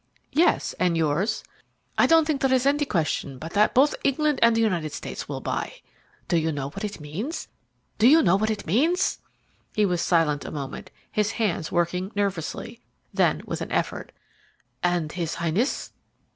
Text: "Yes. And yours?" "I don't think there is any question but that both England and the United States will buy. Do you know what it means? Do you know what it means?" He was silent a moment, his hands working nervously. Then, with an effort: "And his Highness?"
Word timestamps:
"Yes. 0.31 0.73
And 0.79 0.97
yours?" 0.97 1.43
"I 1.95 2.07
don't 2.07 2.25
think 2.25 2.41
there 2.41 2.51
is 2.51 2.65
any 2.65 2.85
question 2.85 3.37
but 3.37 3.53
that 3.53 3.75
both 3.75 3.93
England 4.03 4.39
and 4.41 4.55
the 4.55 4.61
United 4.61 4.93
States 4.93 5.29
will 5.29 5.41
buy. 5.41 5.73
Do 6.27 6.37
you 6.37 6.51
know 6.51 6.69
what 6.71 6.83
it 6.83 6.99
means? 6.99 7.47
Do 7.99 8.07
you 8.07 8.23
know 8.23 8.35
what 8.35 8.49
it 8.49 8.65
means?" 8.65 9.19
He 9.75 9.85
was 9.85 10.01
silent 10.01 10.43
a 10.43 10.49
moment, 10.49 10.89
his 11.11 11.33
hands 11.33 11.71
working 11.71 12.11
nervously. 12.15 12.81
Then, 13.13 13.43
with 13.45 13.61
an 13.61 13.71
effort: 13.71 14.11
"And 14.81 15.11
his 15.11 15.35
Highness?" 15.35 15.93